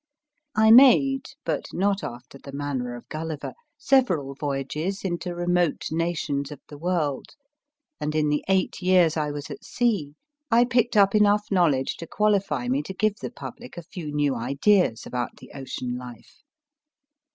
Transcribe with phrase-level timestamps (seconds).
[0.55, 6.59] I made, but not after the manner of Gulliver, several voyages into remote nations of
[6.69, 7.35] the world,
[7.99, 10.15] and in the eight years I was at sea
[10.49, 14.33] I picked up enough knowledge to qualify me to give the public a few new
[14.33, 16.41] ideas about the ocean life.